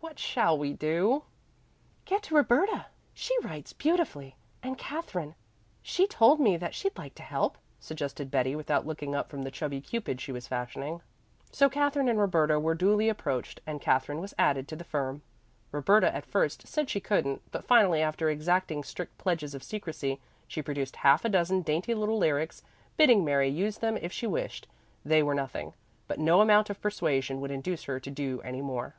What 0.00 0.18
shall 0.18 0.58
we 0.58 0.72
do?" 0.72 1.22
"Get 2.04 2.32
Roberta 2.32 2.86
she 3.14 3.38
writes 3.42 3.72
beautifully 3.72 4.34
and 4.60 4.76
Katherine 4.76 5.36
she 5.82 6.08
told 6.08 6.40
me 6.40 6.56
that 6.56 6.74
she'd 6.74 6.98
like 6.98 7.14
to 7.14 7.22
help," 7.22 7.56
suggested 7.78 8.28
Betty, 8.28 8.56
without 8.56 8.88
looking 8.88 9.14
up 9.14 9.30
from 9.30 9.42
the 9.44 9.52
chubby 9.52 9.80
cupid 9.80 10.20
she 10.20 10.32
was 10.32 10.48
fashioning. 10.48 11.00
So 11.52 11.68
Katherine 11.68 12.08
and 12.08 12.18
Roberta 12.18 12.58
were 12.58 12.74
duly 12.74 13.08
approached 13.08 13.60
and 13.68 13.80
Katherine 13.80 14.20
was 14.20 14.34
added 14.36 14.66
to 14.66 14.74
the 14.74 14.82
firm. 14.82 15.22
Roberta 15.70 16.12
at 16.12 16.26
first 16.26 16.66
said 16.66 16.90
she 16.90 16.98
couldn't, 16.98 17.42
but 17.52 17.64
finally, 17.64 18.02
after 18.02 18.28
exacting 18.28 18.82
strict 18.82 19.16
pledges 19.16 19.54
of 19.54 19.62
secrecy, 19.62 20.20
she 20.48 20.60
produced 20.60 20.96
half 20.96 21.24
a 21.24 21.28
dozen 21.28 21.62
dainty 21.62 21.94
little 21.94 22.18
lyrics, 22.18 22.64
bidding 22.96 23.24
Mary 23.24 23.48
use 23.48 23.78
them 23.78 23.96
if 23.98 24.12
she 24.12 24.26
wished 24.26 24.66
they 25.04 25.22
were 25.22 25.34
nothing. 25.36 25.72
But 26.08 26.18
no 26.18 26.40
amount 26.40 26.68
of 26.68 26.82
persuasion 26.82 27.40
would 27.40 27.52
induce 27.52 27.84
her 27.84 28.00
to 28.00 28.10
do 28.10 28.40
any 28.40 28.60
more. 28.60 28.96